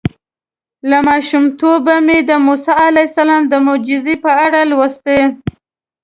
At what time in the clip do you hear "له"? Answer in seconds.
0.89-0.97